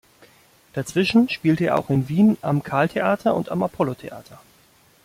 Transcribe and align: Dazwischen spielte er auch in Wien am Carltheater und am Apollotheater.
Dazwischen 0.73 1.29
spielte 1.29 1.65
er 1.65 1.77
auch 1.77 1.91
in 1.91 2.09
Wien 2.09 2.35
am 2.41 2.63
Carltheater 2.63 3.35
und 3.35 3.49
am 3.49 3.61
Apollotheater. 3.61 4.41